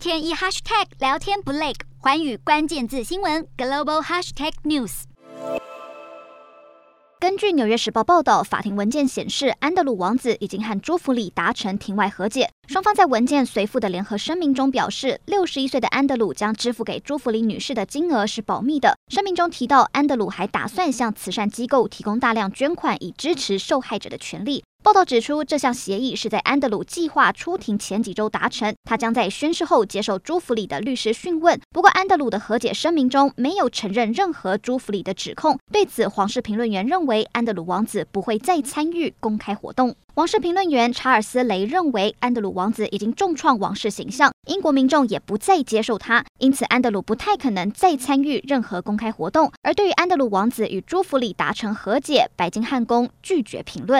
[0.00, 5.02] 天一 hashtag 聊天不累，寰宇关键字新闻 global hashtag news。
[7.18, 12.48] 根据《纽约时报》报道，法庭文件显示，安德鲁王子已经和朱芙里达成庭外和解。
[12.66, 18.96] 双方在文件随附的联合声明中表示，六十一岁的安德鲁将支付给朱芙里女士的金额是保密的。
[19.08, 24.64] 声明中提到，安德鲁还打算向慈善机构提供大量捐款，以支持受害者的权利。
[24.82, 28.74] 报道指出，这项协议是在安德鲁计划出庭前几周达成。
[28.82, 31.60] 他将在宣誓后接受朱弗里的律师讯问。
[31.70, 35.58] 不过，安德鲁的和解声明中没有承认任何朱弗里的指控。
[35.70, 39.94] 对此，皇室评论员认为，安德鲁王子不会再参与公开活动。
[40.14, 49.52] 王室评论员查尔斯·雷认为，安德鲁王子已经重创王室形象，英国民众也不再接受他，因此安德鲁不太可能再参与任何公开活动。
[49.62, 53.98] 而对于安德鲁王子与朱弗里达成和解，白金汉宫拒绝评论。